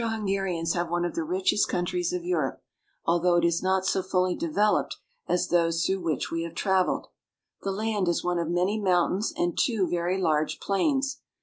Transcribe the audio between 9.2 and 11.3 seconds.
and two very large plains.